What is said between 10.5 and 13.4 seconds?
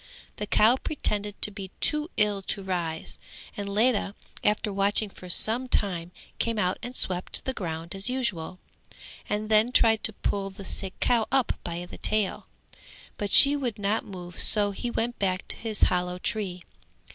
sick cow up by the tail; but